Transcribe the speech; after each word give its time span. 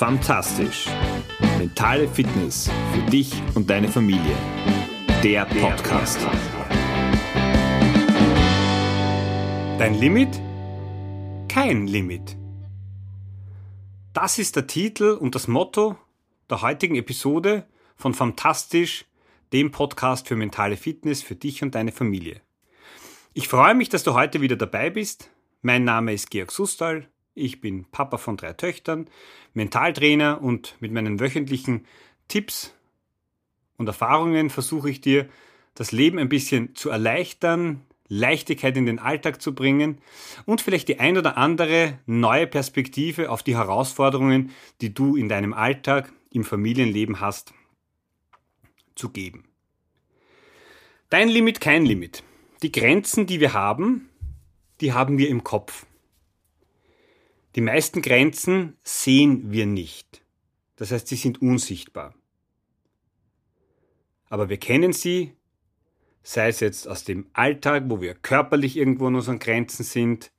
Fantastisch. 0.00 0.86
Mentale 1.58 2.08
Fitness 2.08 2.70
für 2.94 3.10
dich 3.10 3.34
und 3.54 3.68
deine 3.68 3.86
Familie. 3.86 4.34
Der 5.22 5.44
Podcast. 5.44 6.18
Dein 9.78 9.92
Limit? 10.00 10.40
Kein 11.48 11.86
Limit. 11.86 12.34
Das 14.14 14.38
ist 14.38 14.56
der 14.56 14.66
Titel 14.66 15.18
und 15.20 15.34
das 15.34 15.48
Motto 15.48 15.98
der 16.48 16.62
heutigen 16.62 16.96
Episode 16.96 17.66
von 17.94 18.14
Fantastisch, 18.14 19.04
dem 19.52 19.70
Podcast 19.70 20.28
für 20.28 20.34
mentale 20.34 20.78
Fitness 20.78 21.22
für 21.22 21.34
dich 21.34 21.62
und 21.62 21.74
deine 21.74 21.92
Familie. 21.92 22.40
Ich 23.34 23.48
freue 23.48 23.74
mich, 23.74 23.90
dass 23.90 24.02
du 24.02 24.14
heute 24.14 24.40
wieder 24.40 24.56
dabei 24.56 24.88
bist. 24.88 25.30
Mein 25.60 25.84
Name 25.84 26.14
ist 26.14 26.30
Georg 26.30 26.52
Sustal. 26.52 27.06
Ich 27.34 27.60
bin 27.60 27.84
Papa 27.86 28.18
von 28.18 28.36
drei 28.36 28.52
Töchtern, 28.52 29.08
Mentaltrainer 29.54 30.42
und 30.42 30.76
mit 30.80 30.92
meinen 30.92 31.20
wöchentlichen 31.20 31.86
Tipps 32.28 32.74
und 33.76 33.86
Erfahrungen 33.86 34.50
versuche 34.50 34.90
ich 34.90 35.00
dir, 35.00 35.28
das 35.74 35.92
Leben 35.92 36.18
ein 36.18 36.28
bisschen 36.28 36.74
zu 36.74 36.90
erleichtern, 36.90 37.82
Leichtigkeit 38.08 38.76
in 38.76 38.86
den 38.86 38.98
Alltag 38.98 39.40
zu 39.40 39.54
bringen 39.54 39.98
und 40.44 40.60
vielleicht 40.60 40.88
die 40.88 40.98
ein 40.98 41.16
oder 41.16 41.38
andere 41.38 41.98
neue 42.06 42.46
Perspektive 42.46 43.30
auf 43.30 43.42
die 43.42 43.56
Herausforderungen, 43.56 44.50
die 44.80 44.92
du 44.92 45.16
in 45.16 45.28
deinem 45.28 45.54
Alltag, 45.54 46.12
im 46.32 46.44
Familienleben 46.44 47.20
hast, 47.20 47.54
zu 48.96 49.10
geben. 49.10 49.44
Dein 51.08 51.28
Limit, 51.28 51.60
kein 51.60 51.86
Limit. 51.86 52.22
Die 52.62 52.72
Grenzen, 52.72 53.26
die 53.26 53.40
wir 53.40 53.52
haben, 53.52 54.10
die 54.80 54.92
haben 54.92 55.16
wir 55.18 55.28
im 55.28 55.42
Kopf. 55.42 55.86
Die 57.56 57.60
meisten 57.60 58.00
Grenzen 58.00 58.76
sehen 58.82 59.50
wir 59.50 59.66
nicht. 59.66 60.22
Das 60.76 60.92
heißt, 60.92 61.08
sie 61.08 61.16
sind 61.16 61.42
unsichtbar. 61.42 62.14
Aber 64.28 64.48
wir 64.48 64.58
kennen 64.58 64.92
sie, 64.92 65.32
sei 66.22 66.48
es 66.48 66.60
jetzt 66.60 66.86
aus 66.86 67.04
dem 67.04 67.26
Alltag, 67.32 67.84
wo 67.88 68.00
wir 68.00 68.14
körperlich 68.14 68.76
irgendwo 68.76 69.08
an 69.08 69.16
unseren 69.16 69.40
Grenzen 69.40 69.82
sind. 69.82 70.30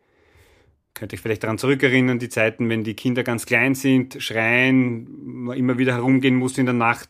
Könnte 0.93 1.15
ich 1.15 1.21
vielleicht 1.21 1.43
daran 1.43 1.57
zurückerinnern, 1.57 2.19
die 2.19 2.29
Zeiten, 2.29 2.69
wenn 2.69 2.83
die 2.83 2.95
Kinder 2.95 3.23
ganz 3.23 3.45
klein 3.45 3.75
sind, 3.75 4.21
schreien, 4.21 5.43
man 5.43 5.57
immer 5.57 5.77
wieder 5.77 5.93
herumgehen 5.93 6.35
muss 6.35 6.57
in 6.57 6.65
der 6.65 6.73
Nacht, 6.73 7.09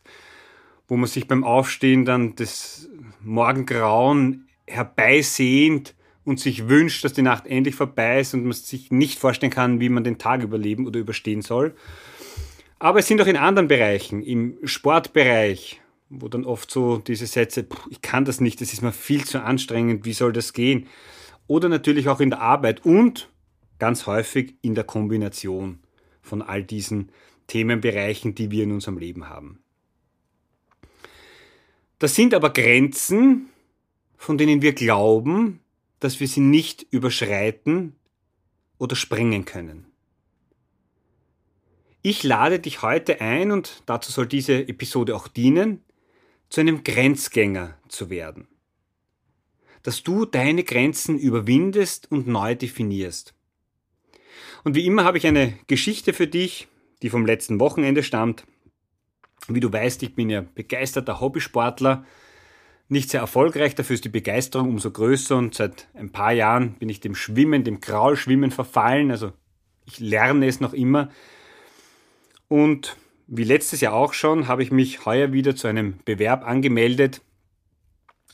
wo 0.88 0.98
man 0.98 1.08
sich 1.08 1.28
beim 1.28 1.44
Aufstehen 1.44 2.06
dann 2.06 2.36
das 2.36 2.90
Morgengrauen 3.22 4.48
herbeisehnt 4.66 5.96
und 6.24 6.40
sich 6.40 6.70
wünscht, 6.70 7.04
dass 7.04 7.14
die 7.14 7.22
Nacht 7.22 7.48
endlich 7.48 7.76
vorbei 7.76 8.20
ist 8.20 8.34
und 8.34 8.44
man 8.44 8.54
sich 8.54 8.92
nicht 8.92 9.20
vorstellen 9.20 9.52
kann, 9.52 9.80
wie 9.80 9.90
man 9.90 10.04
den 10.04 10.18
Tag 10.18 10.44
überleben 10.44 10.86
oder 10.86 11.00
überstehen 11.00 11.42
soll. 11.42 11.76
Aber 12.80 13.00
es 13.00 13.08
sind 13.08 13.22
auch 13.22 13.28
in 13.28 13.38
anderen 13.38 13.68
Bereichen, 13.68 14.24
im 14.24 14.58
Sportbereich, 14.64 15.82
wo 16.10 16.28
dann 16.28 16.46
oft 16.46 16.70
so 16.70 16.98
diese 16.98 17.26
Sätze, 17.26 17.66
ich 17.90 18.02
kann 18.02 18.26
das 18.26 18.42
nicht, 18.42 18.60
das 18.60 18.74
ist 18.74 18.82
mir 18.82 18.92
viel 18.92 19.24
zu 19.24 19.42
anstrengend, 19.42 20.06
wie 20.06 20.14
soll 20.14 20.34
das 20.34 20.54
gehen? 20.54 20.88
Oder 21.48 21.70
natürlich 21.70 22.10
auch 22.10 22.20
in 22.20 22.30
der 22.30 22.42
Arbeit 22.42 22.86
und 22.86 23.30
ganz 23.80 24.06
häufig 24.08 24.56
in 24.62 24.76
der 24.76 24.84
Kombination 24.84 25.80
von 26.22 26.42
all 26.42 26.64
diesen 26.64 27.12
Themenbereichen, 27.48 28.36
die 28.36 28.52
wir 28.52 28.64
in 28.64 28.72
unserem 28.72 28.98
Leben 28.98 29.28
haben. 29.30 29.60
Das 31.98 32.16
sind 32.16 32.34
aber 32.34 32.52
Grenzen, 32.52 33.50
von 34.18 34.38
denen 34.38 34.62
wir 34.62 34.74
glauben, 34.74 35.61
dass 36.02 36.20
wir 36.20 36.28
sie 36.28 36.42
nicht 36.42 36.86
überschreiten 36.90 37.96
oder 38.78 38.98
sprengen 38.98 39.46
können. 39.46 39.86
Ich 42.02 42.24
lade 42.24 42.60
dich 42.60 42.82
heute 42.82 43.22
ein, 43.22 43.52
und 43.52 43.84
dazu 43.86 44.12
soll 44.12 44.26
diese 44.26 44.68
Episode 44.68 45.16
auch 45.16 45.28
dienen, 45.28 45.84
zu 46.50 46.60
einem 46.60 46.84
Grenzgänger 46.84 47.78
zu 47.88 48.10
werden. 48.10 48.48
Dass 49.84 50.02
du 50.02 50.26
deine 50.26 50.64
Grenzen 50.64 51.20
überwindest 51.20 52.12
und 52.12 52.28
neu 52.28 52.56
definierst. 52.56 53.36
Und 54.64 54.76
wie 54.76 54.86
immer 54.86 55.04
habe 55.04 55.20
ich 55.20 55.28
eine 55.28 55.58
Geschichte 55.68 56.14
für 56.14 56.28
dich, 56.28 56.68
die 57.04 57.12
vom 57.12 57.28
letzten 57.28 57.60
Wochenende 57.60 58.02
stammt. 58.02 58.46
Wie 59.48 59.60
du 59.60 59.72
weißt, 59.72 60.02
ich 60.02 60.16
bin 60.16 60.32
ja 60.32 60.42
begeisterter 60.42 61.20
Hobbysportler 61.20 62.06
nicht 62.92 63.10
sehr 63.10 63.22
erfolgreich, 63.22 63.74
dafür 63.74 63.94
ist 63.94 64.06
die 64.06 64.10
Begeisterung 64.10 64.70
umso 64.70 64.92
größer 64.92 65.38
und 65.38 65.56
seit 65.56 65.88
ein 65.94 66.12
paar 66.12 66.34
Jahren 66.34 66.74
bin 66.74 66.90
ich 66.90 67.00
dem 67.00 67.16
Schwimmen, 67.16 67.64
dem 67.64 67.80
Kraulschwimmen 67.80 68.52
verfallen, 68.52 69.12
also 69.12 69.32
ich 69.86 70.00
lerne 70.00 70.46
es 70.46 70.60
noch 70.60 70.74
immer. 70.74 71.10
Und 72.48 72.98
wie 73.28 73.46
letztes 73.46 73.80
Jahr 73.80 73.94
auch 73.94 74.14
schon, 74.14 74.50
habe 74.50 74.62
ich 74.62 74.72
mich 74.72 75.06
heuer 75.06 75.32
wieder 75.32 75.56
zu 75.56 75.68
einem 75.68 76.00
Bewerb 76.04 76.46
angemeldet. 76.46 77.22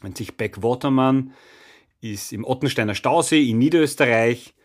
Nennt 0.01 0.17
sich 0.17 0.37
Backwatermann, 0.37 1.33
ist 2.01 2.33
im 2.33 2.43
Ottensteiner 2.43 2.95
Stausee 2.95 3.47
in 3.47 3.59
Niederösterreich 3.59 4.55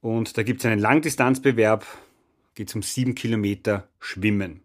und 0.00 0.36
da 0.36 0.42
gibt 0.42 0.60
es 0.60 0.66
einen 0.66 0.80
Langdistanzbewerb, 0.80 1.86
geht 2.54 2.68
es 2.68 2.74
um 2.74 2.82
sieben 2.82 3.14
Kilometer 3.14 3.88
Schwimmen. 3.98 4.60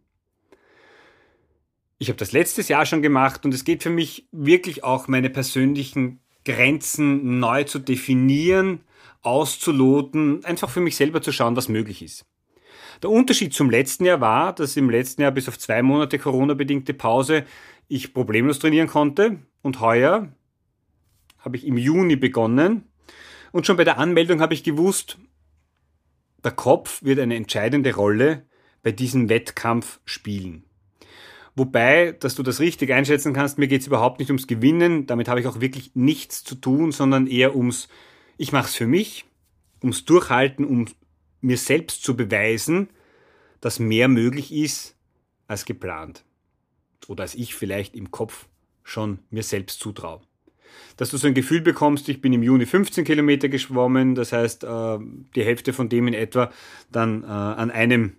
Ich 2.03 2.09
habe 2.09 2.19
das 2.19 2.33
letztes 2.33 2.67
Jahr 2.67 2.85
schon 2.85 3.01
gemacht 3.01 3.45
und 3.45 3.53
es 3.53 3.63
geht 3.63 3.81
für 3.81 3.89
mich 3.89 4.27
wirklich 4.33 4.83
auch 4.83 5.07
meine 5.07 5.29
persönlichen 5.29 6.19
Grenzen 6.43 7.39
neu 7.39 7.63
zu 7.63 7.79
definieren, 7.79 8.81
auszuloten, 9.21 10.43
einfach 10.43 10.69
für 10.69 10.81
mich 10.81 10.97
selber 10.97 11.21
zu 11.21 11.31
schauen, 11.31 11.55
was 11.55 11.69
möglich 11.69 12.01
ist. 12.01 12.25
Der 13.01 13.09
Unterschied 13.09 13.53
zum 13.53 13.69
letzten 13.69 14.03
Jahr 14.03 14.19
war, 14.19 14.53
dass 14.53 14.75
im 14.75 14.89
letzten 14.89 15.21
Jahr 15.21 15.31
bis 15.31 15.47
auf 15.47 15.57
zwei 15.57 15.81
Monate 15.81 16.19
Corona-bedingte 16.19 16.93
Pause 16.93 17.45
ich 17.87 18.13
problemlos 18.13 18.59
trainieren 18.59 18.89
konnte 18.89 19.39
und 19.61 19.79
heuer 19.79 20.27
habe 21.37 21.55
ich 21.55 21.65
im 21.65 21.77
Juni 21.77 22.17
begonnen 22.17 22.83
und 23.53 23.65
schon 23.65 23.77
bei 23.77 23.85
der 23.85 23.97
Anmeldung 23.97 24.41
habe 24.41 24.53
ich 24.53 24.65
gewusst, 24.65 25.19
der 26.43 26.51
Kopf 26.51 27.01
wird 27.01 27.19
eine 27.19 27.37
entscheidende 27.37 27.95
Rolle 27.95 28.45
bei 28.81 28.91
diesem 28.91 29.29
Wettkampf 29.29 30.01
spielen. 30.03 30.65
Wobei, 31.55 32.13
dass 32.13 32.35
du 32.35 32.41
das 32.41 32.59
richtig 32.59 32.91
einschätzen 32.91 33.33
kannst, 33.33 33.59
mir 33.59 33.67
geht 33.67 33.81
es 33.81 33.87
überhaupt 33.87 34.19
nicht 34.19 34.29
ums 34.29 34.47
Gewinnen, 34.47 35.05
damit 35.05 35.27
habe 35.27 35.39
ich 35.39 35.47
auch 35.47 35.61
wirklich 35.61 35.91
nichts 35.93 36.43
zu 36.43 36.55
tun, 36.55 36.91
sondern 36.91 37.27
eher 37.27 37.55
ums, 37.55 37.89
ich 38.37 38.51
mache 38.51 38.67
es 38.67 38.75
für 38.75 38.87
mich, 38.87 39.25
ums 39.81 40.05
Durchhalten, 40.05 40.65
um 40.65 40.87
mir 41.41 41.57
selbst 41.57 42.03
zu 42.03 42.15
beweisen, 42.15 42.89
dass 43.61 43.79
mehr 43.79 44.07
möglich 44.07 44.51
ist 44.51 44.95
als 45.47 45.65
geplant. 45.65 46.23
Oder 47.07 47.23
als 47.23 47.35
ich 47.35 47.53
vielleicht 47.53 47.95
im 47.95 48.09
Kopf 48.09 48.47
schon 48.83 49.19
mir 49.29 49.43
selbst 49.43 49.79
zutraue. 49.79 50.21
Dass 50.97 51.09
du 51.09 51.17
so 51.17 51.27
ein 51.27 51.33
Gefühl 51.33 51.61
bekommst, 51.61 52.09
ich 52.09 52.21
bin 52.21 52.33
im 52.33 52.43
Juni 52.43 52.65
15 52.65 53.05
Kilometer 53.05 53.47
geschwommen, 53.47 54.15
das 54.15 54.31
heißt 54.31 54.63
äh, 54.63 54.97
die 55.35 55.43
Hälfte 55.43 55.71
von 55.71 55.89
dem 55.89 56.07
in 56.07 56.13
etwa 56.13 56.51
dann 56.91 57.23
äh, 57.23 57.27
an 57.27 57.69
einem 57.69 58.17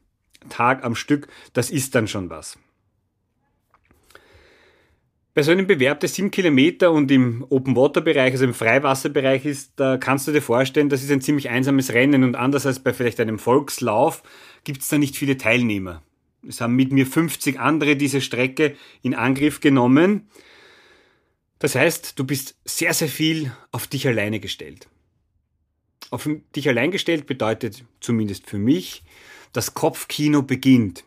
Tag 0.50 0.84
am 0.84 0.94
Stück, 0.94 1.28
das 1.52 1.70
ist 1.70 1.94
dann 1.94 2.06
schon 2.06 2.30
was. 2.30 2.58
Bei 5.34 5.42
so 5.42 5.50
einem 5.50 5.66
Bewerb, 5.66 5.98
der 5.98 6.08
sieben 6.08 6.30
Kilometer 6.30 6.92
und 6.92 7.10
im 7.10 7.44
Open-Water-Bereich, 7.50 8.32
also 8.32 8.44
im 8.44 8.54
Freiwasserbereich 8.54 9.44
ist, 9.44 9.72
da 9.76 9.96
kannst 9.96 10.28
du 10.28 10.32
dir 10.32 10.40
vorstellen, 10.40 10.88
das 10.88 11.02
ist 11.02 11.10
ein 11.10 11.20
ziemlich 11.20 11.50
einsames 11.50 11.92
Rennen 11.92 12.22
und 12.22 12.36
anders 12.36 12.66
als 12.66 12.78
bei 12.78 12.92
vielleicht 12.92 13.18
einem 13.18 13.40
Volkslauf 13.40 14.22
gibt 14.62 14.82
es 14.82 14.88
da 14.88 14.96
nicht 14.96 15.16
viele 15.16 15.36
Teilnehmer. 15.36 16.02
Es 16.46 16.60
haben 16.60 16.76
mit 16.76 16.92
mir 16.92 17.04
50 17.04 17.58
andere 17.58 17.96
diese 17.96 18.20
Strecke 18.20 18.76
in 19.02 19.14
Angriff 19.14 19.58
genommen. 19.58 20.28
Das 21.58 21.74
heißt, 21.74 22.16
du 22.16 22.24
bist 22.24 22.56
sehr, 22.64 22.94
sehr 22.94 23.08
viel 23.08 23.50
auf 23.72 23.88
dich 23.88 24.06
alleine 24.06 24.38
gestellt. 24.38 24.88
Auf 26.10 26.28
dich 26.54 26.68
allein 26.68 26.92
gestellt 26.92 27.26
bedeutet 27.26 27.84
zumindest 27.98 28.46
für 28.48 28.58
mich, 28.58 29.02
das 29.52 29.74
Kopfkino 29.74 30.42
beginnt. 30.42 31.02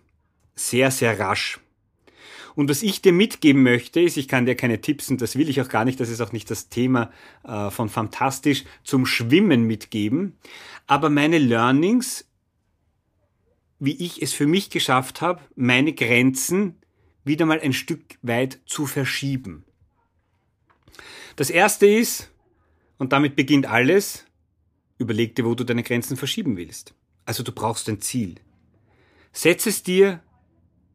Sehr, 0.55 0.91
sehr 0.91 1.17
rasch. 1.17 1.61
Und 2.57 2.71
was 2.71 2.81
ich 2.81 3.03
dir 3.03 3.13
mitgeben 3.13 3.61
möchte, 3.61 4.01
ist, 4.01 4.17
ich 4.17 4.27
kann 4.27 4.47
dir 4.47 4.55
keine 4.55 4.81
Tipps 4.81 5.11
und 5.11 5.21
das 5.21 5.35
will 5.35 5.47
ich 5.47 5.61
auch 5.61 5.69
gar 5.69 5.85
nicht, 5.85 5.99
das 5.99 6.09
ist 6.09 6.21
auch 6.21 6.31
nicht 6.31 6.49
das 6.49 6.69
Thema 6.69 7.11
äh, 7.43 7.69
von 7.69 7.87
Fantastisch 7.87 8.63
zum 8.83 9.05
Schwimmen 9.05 9.65
mitgeben, 9.65 10.35
aber 10.87 11.11
meine 11.11 11.37
Learnings, 11.37 12.27
wie 13.77 13.95
ich 14.03 14.23
es 14.23 14.33
für 14.33 14.47
mich 14.47 14.71
geschafft 14.71 15.21
habe, 15.21 15.39
meine 15.55 15.93
Grenzen 15.93 16.79
wieder 17.23 17.45
mal 17.45 17.59
ein 17.59 17.73
Stück 17.73 18.17
weit 18.23 18.59
zu 18.65 18.87
verschieben. 18.87 19.63
Das 21.35 21.51
erste 21.51 21.85
ist, 21.85 22.31
und 22.97 23.13
damit 23.13 23.35
beginnt 23.35 23.67
alles, 23.67 24.25
überleg 24.97 25.35
dir, 25.35 25.45
wo 25.45 25.53
du 25.53 25.63
deine 25.63 25.83
Grenzen 25.83 26.17
verschieben 26.17 26.57
willst. 26.57 26.95
Also 27.23 27.43
du 27.43 27.51
brauchst 27.51 27.87
ein 27.87 28.01
Ziel. 28.01 28.33
Setz 29.31 29.67
es 29.67 29.83
dir 29.83 30.23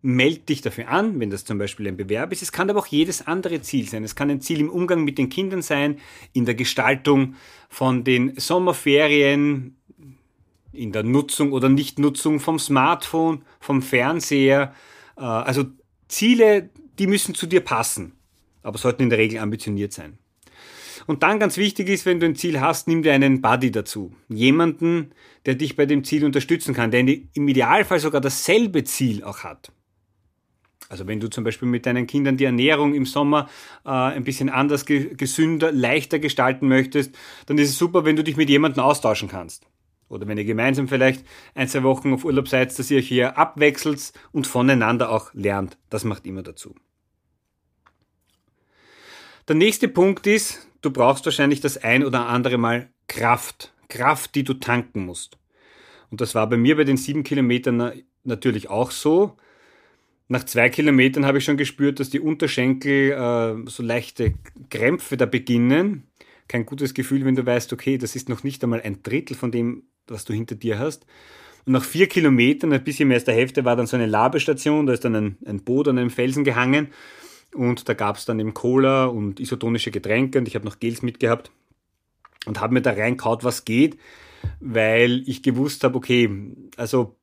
meld 0.03 0.49
dich 0.49 0.61
dafür 0.61 0.89
an, 0.89 1.21
wenn 1.21 1.31
das 1.31 1.45
zum 1.45 1.59
Beispiel 1.59 1.87
ein 1.87 1.97
Bewerb 1.97 2.33
ist. 2.33 2.43
Es 2.43 2.53
kann 2.53 2.69
aber 2.69 2.81
auch 2.81 2.87
jedes 2.87 3.27
andere 3.27 3.63
Ziel 3.63 3.89
sein. 3.89 4.03
Es 4.03 4.17
kann 4.17 4.31
ein 4.31 4.41
Ziel 4.41 4.61
im 4.61 4.69
Umgang 4.69 5.05
mit 5.05 5.17
den 5.17 5.29
Kindern 5.29 5.63
sein, 5.63 5.99
in 6.33 6.45
der 6.45 6.57
Gestaltung 6.57 7.37
von 7.69 8.03
den 8.03 8.39
Sommerferien, 8.39 9.77
in 10.73 10.91
der 10.91 11.05
Nutzung 11.05 11.53
oder 11.53 11.69
Nichtnutzung 11.69 12.41
vom 12.41 12.59
Smartphone, 12.59 13.43
vom 13.61 13.81
Fernseher. 13.81 14.75
Äh, 15.17 15.23
also 15.23 15.67
Ziele, 16.09 16.71
die 16.99 17.07
müssen 17.07 17.35
zu 17.35 17.47
dir 17.47 17.61
passen, 17.61 18.13
aber 18.63 18.79
sollten 18.79 19.05
in 19.05 19.11
der 19.11 19.19
Regel 19.19 19.39
ambitioniert 19.39 19.93
sein. 19.93 20.19
Und 21.07 21.23
dann 21.23 21.39
ganz 21.39 21.57
wichtig 21.57 21.89
ist, 21.89 22.07
wenn 22.07 22.21
du 22.21 22.27
ein 22.27 22.37
Ziel 22.37 22.61
hast, 22.61 22.87
nimm 22.87 23.03
dir 23.03 23.13
einen 23.13 23.41
Buddy 23.41 23.71
dazu. 23.71 24.13
Jemanden, 24.29 25.13
der 25.47 25.55
dich 25.55 25.77
bei 25.77 25.87
dem 25.87 26.05
Ziel 26.05 26.25
unterstützen 26.25 26.75
kann, 26.75 26.91
der 26.91 27.01
im 27.01 27.49
Idealfall 27.49 27.99
sogar 27.99 28.21
dasselbe 28.21 28.85
Ziel 28.85 29.25
auch 29.25 29.41
hat. 29.41 29.73
Also 30.93 31.07
wenn 31.07 31.21
du 31.21 31.31
zum 31.31 31.43
Beispiel 31.43 31.69
mit 31.69 31.87
deinen 31.87 32.07
Kindern 32.07 32.37
die 32.37 32.45
Ernährung 32.45 32.93
im 32.93 33.07
Sommer 33.07 33.49
äh, 33.87 33.89
ein 33.89 34.25
bisschen 34.25 34.51
anders, 34.51 34.85
gesünder, 34.85 35.73
leichter 35.73 36.19
gestalten 36.19 36.69
möchtest, 36.69 37.17
dann 37.47 37.57
ist 37.57 37.71
es 37.71 37.79
super, 37.79 38.05
wenn 38.05 38.15
du 38.15 38.23
dich 38.23 38.37
mit 38.37 38.51
jemandem 38.51 38.85
austauschen 38.85 39.27
kannst. 39.27 39.67
Oder 40.11 40.29
wenn 40.29 40.37
ihr 40.37 40.45
gemeinsam 40.45 40.89
vielleicht 40.89 41.25
ein, 41.55 41.67
zwei 41.67 41.83
Wochen 41.83 42.13
auf 42.13 42.27
Urlaub 42.27 42.47
seid, 42.47 42.79
dass 42.79 42.91
ihr 42.91 42.99
euch 42.99 43.09
hier 43.09 43.39
abwechselt 43.39 44.13
und 44.33 44.47
voneinander 44.47 45.09
auch 45.09 45.33
lernt. 45.33 45.79
Das 45.89 46.05
macht 46.05 46.27
immer 46.27 46.43
dazu. 46.43 46.75
Der 49.49 49.57
nächste 49.57 49.89
Punkt 49.89 50.27
ist, 50.27 50.69
du 50.83 50.91
brauchst 50.91 51.25
wahrscheinlich 51.25 51.63
das 51.63 51.79
ein 51.79 52.05
oder 52.05 52.27
andere 52.27 52.59
Mal 52.59 52.91
Kraft. 53.09 53.73
Kraft, 53.89 54.35
die 54.35 54.45
du 54.45 54.53
tanken 54.53 55.07
musst. 55.07 55.39
Und 56.11 56.21
das 56.21 56.35
war 56.35 56.47
bei 56.51 56.59
mir 56.59 56.77
bei 56.77 56.85
den 56.85 56.99
sieben 56.99 57.25
Kilometern 57.25 58.03
natürlich 58.25 58.69
auch 58.69 58.91
so. 58.91 59.39
Nach 60.33 60.45
zwei 60.45 60.71
Kilometern 60.71 61.27
habe 61.27 61.37
ich 61.37 61.45
schon 61.45 61.59
gespürt, 61.59 62.01
dass 62.01 62.09
die 62.09 62.19
Unterschenkel 62.19 63.11
äh, 63.11 63.69
so 63.69 63.83
leichte 63.83 64.33
Krämpfe 64.71 65.19
da 65.19 65.27
beginnen. 65.27 66.05
Kein 66.49 66.65
gutes 66.65 66.95
Gefühl, 66.95 67.27
wenn 67.27 67.35
du 67.35 67.45
weißt, 67.45 67.71
okay, 67.75 67.99
das 67.99 68.17
ist 68.17 68.31
noch 68.31 68.43
nicht 68.43 68.65
einmal 68.65 68.81
ein 68.81 69.03
Drittel 69.03 69.37
von 69.37 69.53
dem, 69.53 69.83
was 70.07 70.25
du 70.25 70.33
hinter 70.33 70.55
dir 70.55 70.79
hast. 70.79 71.05
Und 71.67 71.75
nach 71.75 71.85
vier 71.85 72.07
Kilometern, 72.07 72.73
ein 72.73 72.83
bisschen 72.83 73.09
mehr 73.09 73.17
als 73.17 73.25
der 73.25 73.35
Hälfte, 73.35 73.67
war 73.67 73.77
dann 73.77 73.87
so 73.87 73.95
eine 73.95 74.07
Labestation, 74.07 74.87
da 74.87 74.95
ist 74.95 75.05
dann 75.05 75.15
ein, 75.15 75.37
ein 75.45 75.65
Boot 75.65 75.87
an 75.89 75.99
einem 75.99 76.09
Felsen 76.09 76.45
gehangen. 76.45 76.89
Und 77.55 77.87
da 77.91 77.93
gab 77.93 78.17
es 78.17 78.25
dann 78.25 78.41
eben 78.41 78.55
Cola 78.55 79.05
und 79.05 79.39
isotonische 79.39 79.91
Getränke 79.91 80.39
und 80.39 80.49
ich 80.49 80.55
habe 80.55 80.65
noch 80.65 80.79
Gels 80.79 81.03
mitgehabt 81.03 81.51
und 82.47 82.59
habe 82.59 82.73
mir 82.73 82.81
da 82.81 82.93
reinkaut, 82.93 83.45
was 83.45 83.67
geht, 83.67 83.99
weil 84.61 85.25
ich 85.27 85.43
gewusst 85.43 85.85
habe, 85.85 85.95
okay, 85.95 86.31
also 86.79 87.17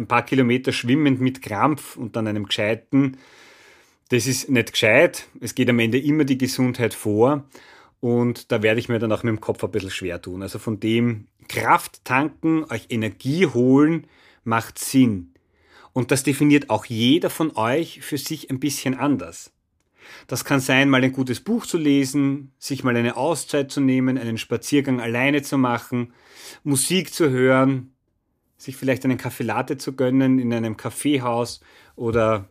ein 0.00 0.08
paar 0.08 0.24
Kilometer 0.24 0.72
schwimmend 0.72 1.20
mit 1.20 1.42
Krampf 1.42 1.96
und 1.96 2.16
dann 2.16 2.26
einem 2.26 2.46
gescheiten, 2.46 3.18
das 4.08 4.26
ist 4.26 4.48
nicht 4.48 4.72
gescheit. 4.72 5.28
Es 5.40 5.54
geht 5.54 5.68
am 5.68 5.78
Ende 5.78 5.98
immer 5.98 6.24
die 6.24 6.38
Gesundheit 6.38 6.94
vor 6.94 7.44
und 8.00 8.50
da 8.50 8.62
werde 8.62 8.80
ich 8.80 8.88
mir 8.88 8.98
dann 8.98 9.12
auch 9.12 9.22
mit 9.22 9.30
dem 9.30 9.40
Kopf 9.40 9.62
ein 9.62 9.70
bisschen 9.70 9.90
schwer 9.90 10.20
tun. 10.20 10.42
Also 10.42 10.58
von 10.58 10.80
dem 10.80 11.28
Kraft 11.48 12.04
tanken, 12.04 12.64
euch 12.70 12.86
Energie 12.88 13.46
holen, 13.46 14.06
macht 14.42 14.78
Sinn. 14.78 15.34
Und 15.92 16.10
das 16.10 16.22
definiert 16.22 16.70
auch 16.70 16.86
jeder 16.86 17.30
von 17.30 17.56
euch 17.56 18.00
für 18.00 18.18
sich 18.18 18.50
ein 18.50 18.60
bisschen 18.60 18.94
anders. 18.94 19.52
Das 20.26 20.44
kann 20.44 20.60
sein, 20.60 20.88
mal 20.88 21.04
ein 21.04 21.12
gutes 21.12 21.40
Buch 21.40 21.66
zu 21.66 21.76
lesen, 21.76 22.52
sich 22.58 22.82
mal 22.82 22.96
eine 22.96 23.16
Auszeit 23.16 23.70
zu 23.70 23.80
nehmen, 23.80 24.18
einen 24.18 24.38
Spaziergang 24.38 25.00
alleine 25.00 25.42
zu 25.42 25.58
machen, 25.58 26.12
Musik 26.64 27.12
zu 27.12 27.30
hören, 27.30 27.92
sich 28.60 28.76
vielleicht 28.76 29.04
einen 29.04 29.16
Kaffee 29.16 29.44
Latte 29.44 29.78
zu 29.78 29.94
gönnen 29.94 30.38
in 30.38 30.52
einem 30.52 30.76
Kaffeehaus 30.76 31.60
oder 31.96 32.46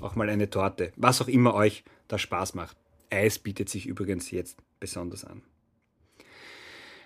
auch 0.00 0.14
mal 0.14 0.30
eine 0.30 0.48
Torte, 0.48 0.92
was 0.96 1.20
auch 1.20 1.28
immer 1.28 1.54
euch 1.54 1.84
da 2.06 2.16
Spaß 2.16 2.54
macht. 2.54 2.76
Eis 3.10 3.38
bietet 3.38 3.68
sich 3.68 3.86
übrigens 3.86 4.30
jetzt 4.30 4.58
besonders 4.78 5.24
an. 5.24 5.42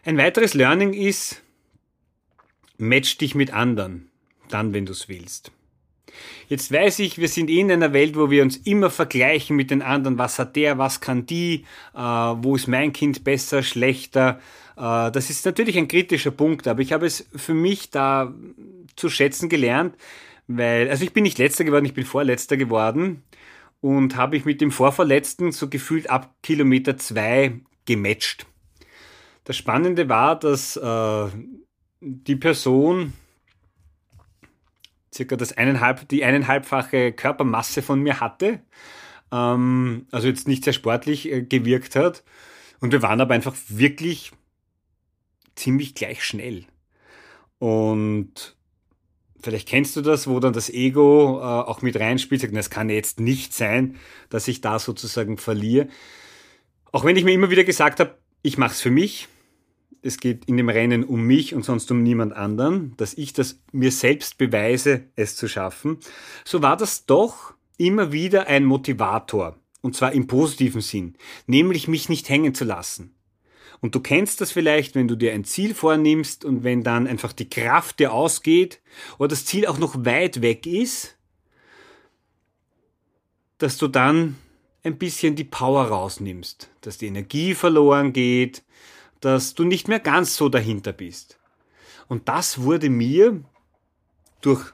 Ein 0.05 0.19
weiteres 0.19 0.55
Learning 0.55 0.93
ist, 0.93 1.43
match 2.77 3.17
dich 3.19 3.35
mit 3.35 3.53
anderen, 3.53 4.11
dann 4.51 4.73
wenn 4.73 4.87
du 4.87 4.93
es 4.93 5.09
willst. 5.09 5.51
Jetzt 6.49 6.73
weiß 6.73 7.01
ich, 7.01 7.19
wir 7.19 7.29
sind 7.29 7.51
in 7.51 7.71
einer 7.71 7.93
Welt, 7.93 8.17
wo 8.17 8.31
wir 8.31 8.43
uns 8.43 8.57
immer 8.59 8.91
vergleichen 8.91 9.57
mit 9.57 9.71
den 9.71 9.83
anderen. 9.83 10.19
Was 10.19 10.39
hat 10.39 10.57
der, 10.57 10.79
was 10.79 11.01
kann 11.01 11.27
die, 11.27 11.65
äh, 11.95 11.99
wo 11.99 12.57
ist 12.57 12.69
mein 12.69 12.93
Kind 12.93 13.25
besser, 13.25 13.63
schlechter. 13.63 14.41
Äh, 14.77 15.11
das 15.11 15.31
ist 15.31 15.45
natürlich 15.45 15.77
ein 15.77 15.89
kritischer 15.89 16.31
Punkt, 16.31 16.69
aber 16.69 16.83
ich 16.83 16.93
habe 16.93 17.07
es 17.07 17.29
für 17.35 17.55
mich 17.55 17.91
da 17.91 18.33
zu 18.95 19.09
schätzen 19.09 19.49
gelernt, 19.49 19.95
weil, 20.47 20.89
also 20.89 21.05
ich 21.05 21.13
bin 21.13 21.25
nicht 21.25 21.39
letzter 21.39 21.65
geworden, 21.65 21.85
ich 21.85 21.95
bin 21.95 22.05
vorletzter 22.05 22.57
geworden 22.57 23.23
und 23.81 24.17
habe 24.17 24.37
ich 24.37 24.45
mit 24.45 24.61
dem 24.61 24.71
Vorverletzten 24.71 25.53
so 25.53 25.69
gefühlt 25.69 26.11
ab 26.11 26.35
Kilometer 26.43 26.97
zwei 26.97 27.61
gematcht. 27.85 28.47
Das 29.45 29.57
Spannende 29.57 30.09
war, 30.09 30.39
dass 30.39 30.77
äh, 30.77 31.29
die 32.01 32.37
Person, 32.37 33.13
circa 35.17 35.37
das 35.37 35.53
eineinhalb, 35.53 36.09
die 36.09 36.25
eineinhalbfache 36.25 37.13
Körpermasse 37.13 37.83
von 37.83 38.01
mir 38.01 38.21
hatte. 38.21 38.61
Ähm, 39.33 40.07
also 40.11 40.29
jetzt 40.29 40.47
nicht 40.47 40.65
sehr 40.65 40.73
sportlich 40.73 41.31
äh, 41.31 41.43
gewirkt 41.43 41.97
hat. 41.97 42.23
Und 42.81 42.93
wir 42.93 43.03
waren 43.03 43.21
aber 43.21 43.35
einfach 43.35 43.55
wirklich 43.69 44.33
ziemlich 45.55 45.95
gleich 45.95 46.23
schnell. 46.23 46.65
Und 47.59 48.57
vielleicht 49.41 49.69
kennst 49.69 49.97
du 49.97 50.03
das, 50.03 50.29
wo 50.29 50.41
dann 50.41 50.53
das 50.53 50.69
Ego 50.69 51.41
äh, 51.41 51.43
auch 51.43 51.83
mit 51.83 51.99
reinspielt, 51.99 52.43
sagt, 52.43 52.55
es 52.55 52.71
kann 52.71 52.91
jetzt 52.91 53.19
nicht 53.19 53.55
sein, 53.55 53.97
dass 54.29 54.49
ich 54.49 54.61
da 54.61 54.79
sozusagen 54.79 55.39
verliere. 55.39 55.89
Auch 56.93 57.05
wenn 57.05 57.17
ich 57.17 57.25
mir 57.25 57.33
immer 57.33 57.51
wieder 57.51 57.65
gesagt 57.65 58.01
habe, 58.01 58.17
ich 58.43 58.59
mache 58.59 58.73
es 58.73 58.81
für 58.81 58.91
mich, 58.91 59.29
es 60.07 60.19
geht 60.19 60.45
in 60.47 60.57
dem 60.57 60.69
Rennen 60.69 61.05
um 61.05 61.23
mich 61.23 61.55
und 61.55 61.65
sonst 61.65 61.91
um 61.91 62.03
niemand 62.03 62.33
anderen, 62.35 62.97
dass 62.97 63.15
ich 63.15 63.33
das 63.33 63.61
mir 63.73 63.93
selbst 63.93 64.39
beweise, 64.39 65.05
es 65.17 65.37
zu 65.37 65.49
schaffen, 65.49 65.99
so 66.45 66.63
war 66.63 66.77
das 66.77 67.07
doch 67.07 67.55
immer 67.77 68.13
wieder 68.13 68.47
ein 68.47 68.65
Motivator. 68.65 69.59
Und 69.83 69.95
zwar 69.95 70.13
im 70.13 70.27
positiven 70.27 70.81
Sinn, 70.81 71.15
nämlich 71.47 71.87
mich 71.87 72.09
nicht 72.09 72.29
hängen 72.29 72.55
zu 72.55 72.65
lassen. 72.65 73.15
Und 73.81 73.95
du 73.95 74.01
kennst 74.01 74.41
das 74.41 74.51
vielleicht, 74.51 74.95
wenn 74.95 75.07
du 75.07 75.17
dir 75.17 75.33
ein 75.33 75.45
Ziel 75.45 75.75
vornimmst 75.75 76.45
und 76.45 76.65
wenn 76.65 76.83
dann 76.83 77.07
einfach 77.07 77.33
die 77.33 77.49
Kraft 77.49 78.01
dir 78.01 78.13
ausgeht 78.13 78.81
oder 79.19 79.29
das 79.29 79.45
Ziel 79.45 79.67
auch 79.67 79.79
noch 79.79 80.05
weit 80.05 80.41
weg 80.41 80.67
ist, 80.67 81.17
dass 83.59 83.77
du 83.77 83.87
dann 83.87 84.37
ein 84.83 84.99
bisschen 84.99 85.37
die 85.37 85.45
Power 85.45 85.85
rausnimmst, 85.85 86.71
dass 86.81 86.99
die 86.99 87.07
Energie 87.07 87.55
verloren 87.55 88.13
geht, 88.13 88.63
dass 89.27 89.55
du 89.55 89.65
nicht 89.65 89.89
mehr 89.89 89.99
ganz 89.99 90.37
so 90.37 90.49
dahinter 90.49 90.93
bist. 90.93 91.41
Und 92.07 92.29
das 92.29 92.63
wurde 92.63 92.89
mir 92.89 93.43
durch 94.41 94.73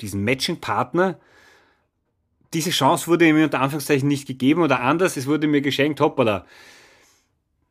diesen 0.00 0.24
Matching-Partner, 0.24 1.20
diese 2.52 2.70
Chance 2.70 3.06
wurde 3.06 3.32
mir 3.32 3.44
unter 3.44 3.60
Anführungszeichen 3.60 4.08
nicht 4.08 4.26
gegeben 4.26 4.62
oder 4.62 4.80
anders, 4.80 5.16
es 5.16 5.28
wurde 5.28 5.46
mir 5.46 5.60
geschenkt, 5.60 6.00
hoppala, 6.00 6.44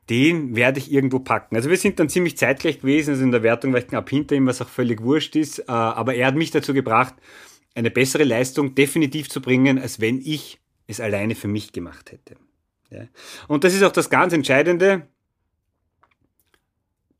den 0.09 0.55
werde 0.55 0.79
ich 0.79 0.93
irgendwo 0.93 1.19
packen. 1.19 1.57
Also 1.57 1.69
wir 1.69 1.75
sind 1.75 1.99
dann 1.99 2.07
ziemlich 2.07 2.37
zeitgleich 2.37 2.79
gewesen, 2.79 3.09
also 3.11 3.23
in 3.23 3.31
der 3.31 3.43
Wertung 3.43 3.73
war 3.73 3.79
ich 3.79 3.87
knapp 3.87 4.09
hinter 4.09 4.37
ihm, 4.37 4.47
was 4.47 4.61
auch 4.61 4.69
völlig 4.69 5.01
wurscht 5.01 5.35
ist, 5.35 5.59
äh, 5.59 5.63
aber 5.65 6.15
er 6.15 6.27
hat 6.27 6.35
mich 6.35 6.51
dazu 6.51 6.73
gebracht, 6.73 7.15
eine 7.75 7.91
bessere 7.91 8.23
Leistung 8.23 8.75
definitiv 8.75 9.29
zu 9.29 9.41
bringen, 9.41 9.77
als 9.77 9.99
wenn 9.99 10.21
ich 10.21 10.61
es 10.87 11.01
alleine 11.01 11.35
für 11.35 11.49
mich 11.49 11.73
gemacht 11.73 12.13
hätte. 12.13 12.37
Und 13.49 13.65
das 13.65 13.73
ist 13.73 13.83
auch 13.83 13.91
das 13.91 14.09
ganz 14.09 14.31
Entscheidende, 14.31 15.09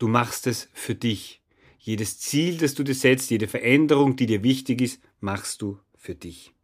Du 0.00 0.08
machst 0.08 0.46
es 0.46 0.70
für 0.72 0.94
dich. 0.94 1.42
Jedes 1.78 2.18
Ziel, 2.18 2.56
das 2.56 2.74
du 2.74 2.82
dir 2.82 2.94
setzt, 2.94 3.30
jede 3.30 3.46
Veränderung, 3.46 4.16
die 4.16 4.24
dir 4.24 4.42
wichtig 4.42 4.80
ist, 4.80 5.02
machst 5.20 5.60
du 5.60 5.78
für 5.94 6.14
dich. 6.14 6.54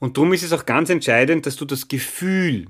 Und 0.00 0.16
darum 0.16 0.32
ist 0.32 0.42
es 0.42 0.54
auch 0.54 0.64
ganz 0.64 0.88
entscheidend, 0.88 1.44
dass 1.44 1.56
du 1.56 1.66
das 1.66 1.88
Gefühl, 1.88 2.68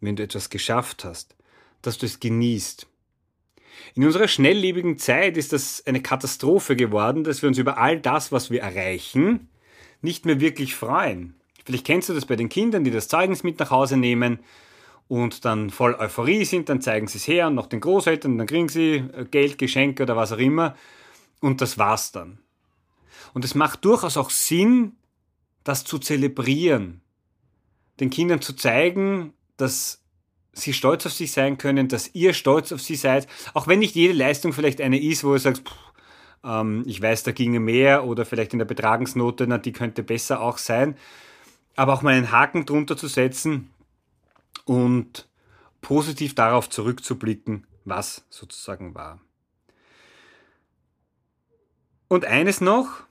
wenn 0.00 0.16
du 0.16 0.22
etwas 0.22 0.50
geschafft 0.50 1.02
hast, 1.04 1.34
dass 1.80 1.96
du 1.96 2.04
es 2.04 2.20
genießt. 2.20 2.86
In 3.94 4.04
unserer 4.04 4.28
schnelllebigen 4.28 4.98
Zeit 4.98 5.38
ist 5.38 5.54
das 5.54 5.86
eine 5.86 6.02
Katastrophe 6.02 6.76
geworden, 6.76 7.24
dass 7.24 7.40
wir 7.40 7.48
uns 7.48 7.56
über 7.56 7.78
all 7.78 7.98
das, 7.98 8.32
was 8.32 8.50
wir 8.50 8.60
erreichen, 8.60 9.48
nicht 10.02 10.26
mehr 10.26 10.40
wirklich 10.40 10.74
freuen. 10.74 11.40
Vielleicht 11.64 11.86
kennst 11.86 12.10
du 12.10 12.12
das 12.12 12.26
bei 12.26 12.36
den 12.36 12.50
Kindern, 12.50 12.84
die 12.84 12.90
das 12.90 13.08
Zeugnis 13.08 13.44
mit 13.44 13.58
nach 13.58 13.70
Hause 13.70 13.96
nehmen 13.96 14.40
und 15.10 15.44
dann 15.44 15.70
voll 15.70 15.96
Euphorie 15.96 16.44
sind, 16.44 16.68
dann 16.68 16.80
zeigen 16.80 17.08
sie 17.08 17.18
es 17.18 17.26
her 17.26 17.48
und 17.48 17.56
noch 17.56 17.66
den 17.66 17.80
Großeltern, 17.80 18.38
dann 18.38 18.46
kriegen 18.46 18.68
sie 18.68 19.02
äh, 19.12 19.24
Geld, 19.28 19.58
Geschenke 19.58 20.04
oder 20.04 20.14
was 20.14 20.30
auch 20.30 20.38
immer. 20.38 20.76
Und 21.40 21.60
das 21.60 21.78
war's 21.78 22.12
dann. 22.12 22.38
Und 23.34 23.44
es 23.44 23.56
macht 23.56 23.84
durchaus 23.84 24.16
auch 24.16 24.30
Sinn, 24.30 24.92
das 25.64 25.82
zu 25.82 25.98
zelebrieren, 25.98 27.00
den 27.98 28.10
Kindern 28.10 28.40
zu 28.40 28.54
zeigen, 28.54 29.32
dass 29.56 30.00
sie 30.52 30.72
stolz 30.72 31.04
auf 31.06 31.12
sich 31.12 31.32
sein 31.32 31.58
können, 31.58 31.88
dass 31.88 32.14
ihr 32.14 32.32
stolz 32.32 32.70
auf 32.70 32.80
sie 32.80 32.94
seid, 32.94 33.26
auch 33.52 33.66
wenn 33.66 33.80
nicht 33.80 33.96
jede 33.96 34.14
Leistung 34.14 34.52
vielleicht 34.52 34.80
eine 34.80 35.00
ist, 35.02 35.24
wo 35.24 35.32
ihr 35.32 35.40
sagt, 35.40 35.68
pff, 35.68 35.74
ähm, 36.44 36.84
ich 36.86 37.02
weiß, 37.02 37.24
da 37.24 37.32
ginge 37.32 37.58
mehr 37.58 38.04
oder 38.04 38.24
vielleicht 38.24 38.52
in 38.52 38.60
der 38.60 38.66
Betragensnote, 38.66 39.48
na, 39.48 39.58
die 39.58 39.72
könnte 39.72 40.04
besser 40.04 40.40
auch 40.40 40.58
sein, 40.58 40.96
aber 41.74 41.94
auch 41.94 42.02
mal 42.02 42.14
einen 42.14 42.30
Haken 42.30 42.64
drunter 42.64 42.96
zu 42.96 43.08
setzen, 43.08 43.70
und 44.64 45.28
positiv 45.80 46.34
darauf 46.34 46.68
zurückzublicken, 46.68 47.66
was 47.84 48.26
sozusagen 48.30 48.94
war. 48.94 49.20
Und 52.08 52.24
eines 52.24 52.60
noch, 52.60 53.04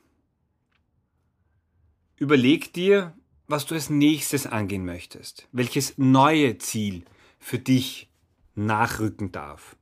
überleg 2.18 2.74
dir, 2.74 3.16
was 3.48 3.66
du 3.66 3.76
als 3.76 3.90
nächstes 3.90 4.46
angehen 4.46 4.86
möchtest, 4.86 5.48
welches 5.52 5.98
neue 5.98 6.58
Ziel 6.58 7.06
für 7.40 7.58
dich 7.58 8.12
nachrücken 8.56 9.32
darf. 9.32 9.76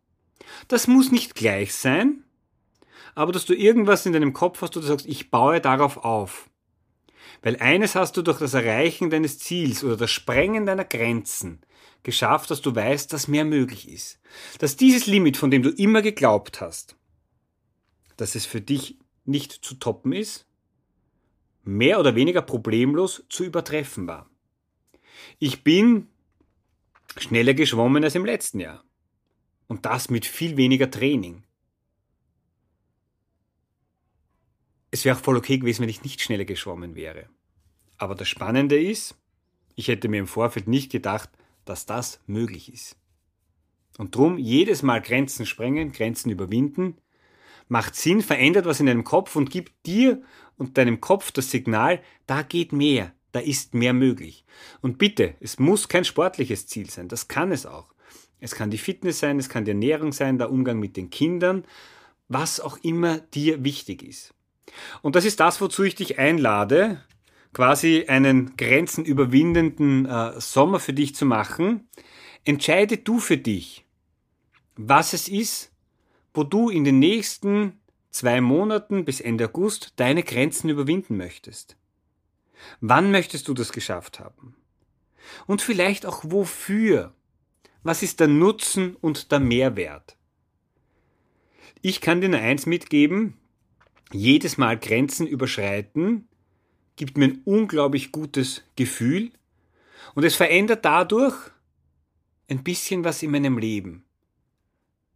Das 0.67 0.87
muss 0.87 1.11
nicht 1.11 1.35
gleich 1.35 1.73
sein, 1.73 2.23
aber 3.15 3.31
dass 3.31 3.45
du 3.45 3.53
irgendwas 3.53 4.05
in 4.05 4.13
deinem 4.13 4.33
Kopf 4.33 4.61
hast, 4.61 4.75
wo 4.75 4.79
du 4.79 4.85
sagst, 4.85 5.07
ich 5.07 5.31
baue 5.31 5.59
darauf 5.59 5.97
auf. 5.97 6.49
Weil 7.41 7.57
eines 7.57 7.95
hast 7.95 8.17
du 8.17 8.21
durch 8.21 8.39
das 8.39 8.53
Erreichen 8.53 9.09
deines 9.09 9.39
Ziels 9.39 9.83
oder 9.83 9.97
das 9.97 10.11
Sprengen 10.11 10.65
deiner 10.65 10.85
Grenzen 10.85 11.61
geschafft, 12.03 12.49
dass 12.51 12.61
du 12.61 12.73
weißt, 12.75 13.11
dass 13.11 13.27
mehr 13.27 13.45
möglich 13.45 13.89
ist. 13.89 14.19
Dass 14.59 14.77
dieses 14.77 15.07
Limit, 15.07 15.37
von 15.37 15.51
dem 15.51 15.61
du 15.61 15.69
immer 15.69 16.01
geglaubt 16.01 16.61
hast, 16.61 16.95
dass 18.15 18.35
es 18.35 18.45
für 18.45 18.61
dich 18.61 18.97
nicht 19.25 19.51
zu 19.51 19.75
toppen 19.75 20.13
ist, 20.13 20.45
mehr 21.63 21.99
oder 21.99 22.15
weniger 22.15 22.41
problemlos 22.41 23.25
zu 23.29 23.43
übertreffen 23.43 24.07
war. 24.07 24.29
Ich 25.39 25.63
bin 25.63 26.07
schneller 27.17 27.53
geschwommen 27.53 28.03
als 28.03 28.15
im 28.15 28.25
letzten 28.25 28.59
Jahr. 28.59 28.83
Und 29.67 29.85
das 29.85 30.09
mit 30.09 30.25
viel 30.25 30.55
weniger 30.55 30.89
Training. 30.89 31.43
Es 34.91 35.05
wäre 35.05 35.17
auch 35.17 35.21
voll 35.21 35.37
okay 35.37 35.57
gewesen, 35.57 35.81
wenn 35.81 35.89
ich 35.89 36.03
nicht 36.03 36.21
schneller 36.21 36.45
geschwommen 36.45 36.95
wäre. 36.95 37.29
Aber 37.97 38.15
das 38.15 38.29
Spannende 38.29 38.81
ist, 38.81 39.15
ich 39.75 39.87
hätte 39.87 40.07
mir 40.07 40.19
im 40.19 40.27
Vorfeld 40.27 40.67
nicht 40.67 40.91
gedacht, 40.91 41.29
dass 41.65 41.85
das 41.85 42.21
möglich 42.25 42.71
ist. 42.71 42.95
Und 43.97 44.15
drum 44.15 44.37
jedes 44.37 44.83
Mal 44.83 45.01
Grenzen 45.01 45.45
sprengen, 45.45 45.91
Grenzen 45.91 46.29
überwinden, 46.29 46.97
macht 47.67 47.95
Sinn, 47.95 48.21
verändert 48.21 48.65
was 48.65 48.79
in 48.79 48.85
deinem 48.85 49.03
Kopf 49.03 49.35
und 49.35 49.49
gibt 49.49 49.85
dir 49.85 50.21
und 50.57 50.77
deinem 50.77 51.01
Kopf 51.01 51.31
das 51.31 51.51
Signal, 51.51 52.01
da 52.25 52.43
geht 52.43 52.71
mehr, 52.71 53.13
da 53.31 53.39
ist 53.39 53.73
mehr 53.73 53.93
möglich. 53.93 54.45
Und 54.81 54.97
bitte, 54.97 55.35
es 55.39 55.59
muss 55.59 55.89
kein 55.89 56.05
sportliches 56.05 56.67
Ziel 56.67 56.89
sein, 56.89 57.07
das 57.07 57.27
kann 57.27 57.51
es 57.51 57.65
auch. 57.65 57.93
Es 58.39 58.53
kann 58.53 58.69
die 58.69 58.77
Fitness 58.77 59.19
sein, 59.19 59.39
es 59.39 59.49
kann 59.49 59.65
die 59.65 59.71
Ernährung 59.71 60.11
sein, 60.11 60.37
der 60.37 60.51
Umgang 60.51 60.79
mit 60.79 60.95
den 60.95 61.09
Kindern, 61.09 61.65
was 62.27 62.59
auch 62.59 62.77
immer 62.83 63.17
dir 63.19 63.63
wichtig 63.63 64.03
ist. 64.03 64.33
Und 65.01 65.15
das 65.15 65.25
ist 65.25 65.39
das, 65.39 65.61
wozu 65.61 65.83
ich 65.83 65.95
dich 65.95 66.19
einlade, 66.19 67.03
quasi 67.53 68.05
einen 68.07 68.55
grenzenüberwindenden 68.57 70.05
äh, 70.05 70.39
Sommer 70.39 70.79
für 70.79 70.93
dich 70.93 71.15
zu 71.15 71.25
machen. 71.25 71.89
Entscheide 72.45 72.97
du 72.97 73.19
für 73.19 73.37
dich, 73.37 73.85
was 74.75 75.13
es 75.13 75.27
ist, 75.27 75.71
wo 76.33 76.43
du 76.43 76.69
in 76.69 76.83
den 76.83 76.99
nächsten 76.99 77.79
zwei 78.11 78.41
Monaten 78.41 79.05
bis 79.05 79.21
Ende 79.21 79.45
August 79.45 79.93
deine 79.97 80.23
Grenzen 80.23 80.69
überwinden 80.69 81.17
möchtest. 81.17 81.77
Wann 82.81 83.11
möchtest 83.11 83.47
du 83.47 83.53
das 83.53 83.71
geschafft 83.71 84.19
haben? 84.19 84.55
Und 85.45 85.61
vielleicht 85.61 86.05
auch 86.05 86.23
wofür? 86.25 87.13
Was 87.83 88.03
ist 88.03 88.19
der 88.19 88.27
Nutzen 88.27 88.95
und 88.95 89.31
der 89.31 89.39
Mehrwert? 89.39 90.17
Ich 91.81 92.01
kann 92.01 92.21
dir 92.21 92.29
nur 92.29 92.39
eins 92.39 92.65
mitgeben, 92.65 93.37
jedes 94.13 94.57
Mal 94.57 94.77
Grenzen 94.77 95.27
überschreiten 95.27 96.27
gibt 96.95 97.17
mir 97.17 97.25
ein 97.25 97.41
unglaublich 97.45 98.11
gutes 98.11 98.63
Gefühl 98.75 99.31
und 100.15 100.23
es 100.23 100.35
verändert 100.35 100.83
dadurch 100.83 101.35
ein 102.49 102.63
bisschen 102.63 103.03
was 103.03 103.21
in 103.21 103.31
meinem 103.31 103.57
Leben. 103.57 104.03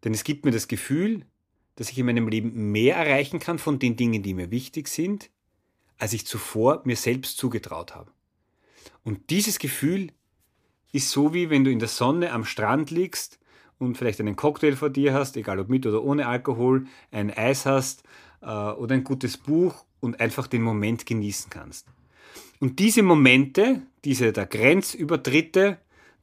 Denn 0.03 0.13
es 0.13 0.23
gibt 0.23 0.45
mir 0.45 0.51
das 0.51 0.67
Gefühl, 0.67 1.25
dass 1.75 1.89
ich 1.89 1.97
in 1.97 2.05
meinem 2.05 2.27
Leben 2.27 2.71
mehr 2.71 2.95
erreichen 2.95 3.39
kann 3.39 3.57
von 3.57 3.79
den 3.79 3.95
Dingen, 3.95 4.23
die 4.23 4.33
mir 4.33 4.51
wichtig 4.51 4.87
sind, 4.87 5.29
als 5.97 6.13
ich 6.13 6.27
zuvor 6.27 6.81
mir 6.85 6.95
selbst 6.95 7.37
zugetraut 7.37 7.95
habe. 7.95 8.11
Und 9.03 9.29
dieses 9.29 9.57
Gefühl 9.59 10.11
ist 10.91 11.09
so 11.09 11.33
wie 11.33 11.49
wenn 11.49 11.63
du 11.63 11.71
in 11.71 11.79
der 11.79 11.87
Sonne 11.87 12.31
am 12.31 12.43
Strand 12.43 12.91
liegst 12.91 13.39
und 13.79 13.97
vielleicht 13.97 14.19
einen 14.19 14.35
Cocktail 14.35 14.75
vor 14.75 14.89
dir 14.89 15.13
hast, 15.13 15.37
egal 15.37 15.59
ob 15.59 15.69
mit 15.69 15.85
oder 15.85 16.03
ohne 16.03 16.27
Alkohol, 16.27 16.85
ein 17.11 17.31
Eis 17.31 17.65
hast 17.65 18.03
oder 18.47 18.95
ein 18.95 19.03
gutes 19.03 19.37
Buch 19.37 19.85
und 19.99 20.19
einfach 20.19 20.47
den 20.47 20.61
Moment 20.61 21.05
genießen 21.05 21.49
kannst. 21.49 21.87
Und 22.59 22.79
diese 22.79 23.03
Momente, 23.03 23.81
diese 24.03 24.31
der 24.33 24.45
Grenzübertritte, 24.45 25.77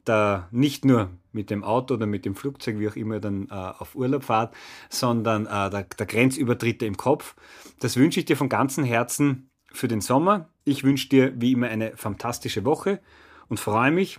da 0.04 0.48
nicht 0.50 0.84
nur 0.84 1.10
mit 1.32 1.50
dem 1.50 1.62
Auto 1.62 1.94
oder 1.94 2.06
mit 2.06 2.25
dem 2.25 2.34
Flugzeug, 2.34 2.78
wie 2.78 2.88
auch 2.88 2.96
immer 2.96 3.20
dann 3.20 3.48
äh, 3.50 3.54
auf 3.54 3.94
Urlaub 3.94 4.25
fahrt, 4.25 4.54
sondern 4.88 5.46
äh, 5.46 5.70
der, 5.70 5.82
der 5.84 6.06
Grenzübertritte 6.06 6.87
im 6.87 6.96
Kopf, 6.96 7.34
das 7.80 7.96
wünsche 7.96 8.20
ich 8.20 8.26
dir 8.26 8.37
von 8.37 8.48
ganzem 8.48 8.84
Herzen 8.84 9.50
für 9.70 9.88
den 9.88 10.00
Sommer. 10.00 10.48
Ich 10.64 10.84
wünsche 10.84 11.08
dir 11.08 11.32
wie 11.40 11.52
immer 11.52 11.68
eine 11.68 11.96
fantastische 11.96 12.64
Woche 12.64 13.00
und 13.48 13.60
freue 13.60 13.90
mich, 13.90 14.18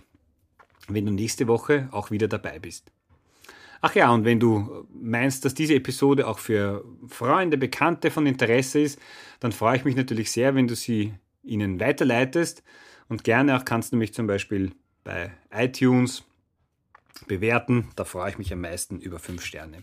wenn 0.88 1.06
du 1.06 1.12
nächste 1.12 1.48
Woche 1.48 1.88
auch 1.90 2.10
wieder 2.10 2.28
dabei 2.28 2.58
bist. 2.58 2.92
Ach 3.80 3.94
ja, 3.94 4.12
und 4.12 4.24
wenn 4.24 4.38
du 4.38 4.86
meinst, 4.92 5.44
dass 5.44 5.54
diese 5.54 5.74
Episode 5.74 6.26
auch 6.26 6.38
für 6.38 6.84
Freunde, 7.06 7.56
Bekannte 7.56 8.10
von 8.10 8.26
Interesse 8.26 8.80
ist, 8.80 9.00
dann 9.40 9.52
freue 9.52 9.76
ich 9.76 9.84
mich 9.84 9.96
natürlich 9.96 10.30
sehr, 10.30 10.54
wenn 10.54 10.68
du 10.68 10.74
sie 10.74 11.14
ihnen 11.42 11.80
weiterleitest. 11.80 12.62
Und 13.08 13.24
gerne 13.24 13.56
auch 13.56 13.64
kannst 13.64 13.92
du 13.92 13.96
mich 13.96 14.12
zum 14.12 14.26
Beispiel 14.26 14.72
bei 15.02 15.32
iTunes 15.50 16.24
bewerten. 17.26 17.88
Da 17.96 18.04
freue 18.04 18.30
ich 18.30 18.38
mich 18.38 18.52
am 18.52 18.60
meisten 18.60 19.00
über 19.00 19.18
5 19.18 19.42
Sterne. 19.44 19.82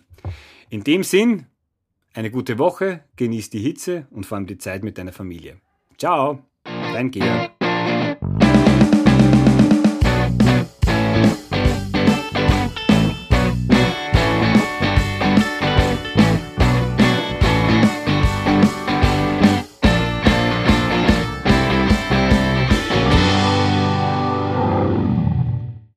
In 0.69 0.83
dem 0.83 1.03
Sinn, 1.03 1.47
eine 2.13 2.31
gute 2.31 2.57
Woche, 2.57 3.03
genieß 3.15 3.49
die 3.49 3.59
Hitze 3.59 4.07
und 4.11 4.25
vor 4.25 4.37
allem 4.37 4.47
die 4.47 4.57
Zeit 4.57 4.83
mit 4.83 4.97
deiner 4.97 5.13
Familie. 5.13 5.59
Ciao, 5.97 6.43
dein 6.63 7.11
Georg. 7.11 7.51